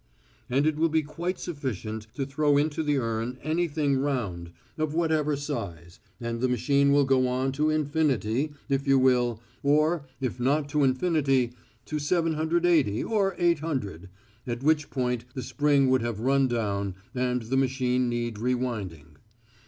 "And 0.49 0.65
it 0.65 0.77
will 0.77 0.89
be 0.89 1.03
quite 1.03 1.37
sufficient 1.37 2.07
to 2.15 2.25
throw 2.25 2.57
into 2.57 2.81
the 2.81 2.97
urn 2.97 3.37
anything 3.43 3.99
round, 3.99 4.51
of 4.75 4.95
whatever 4.95 5.35
size, 5.35 5.99
and 6.19 6.41
the 6.41 6.47
machine 6.47 6.91
will 6.91 7.05
go 7.05 7.27
on 7.27 7.51
to 7.51 7.69
infinity, 7.69 8.51
if 8.67 8.87
you 8.87 8.97
will, 8.97 9.39
or, 9.61 10.07
if 10.19 10.39
not 10.39 10.67
to 10.69 10.83
infinity, 10.83 11.53
to 11.85 11.99
780 11.99 13.03
or 13.03 13.35
800, 13.37 14.09
at 14.47 14.63
which 14.63 14.89
point 14.89 15.25
the 15.35 15.43
spring 15.43 15.87
would 15.91 16.01
have 16.01 16.19
run 16.19 16.47
down 16.47 16.95
and 17.13 17.43
the 17.43 17.55
machine 17.57 18.09
need 18.09 18.39
re 18.39 18.55
winding. 18.55 19.17